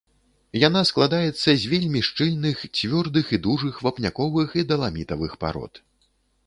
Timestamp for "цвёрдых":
2.79-3.25